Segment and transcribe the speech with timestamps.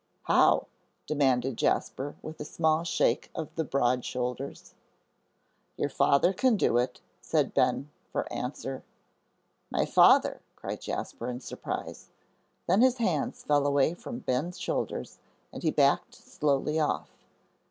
[0.23, 0.65] "How?"
[1.05, 4.73] demanded Jasper, with a small shake of the broad shoulders.
[5.77, 8.81] "Your father can do it," said Ben, for answer.
[9.69, 12.09] "My father!" cried Jasper, in surprise.
[12.67, 15.19] Then his hands fell away from Ben's shoulders,
[15.53, 17.11] and he backed slowly off.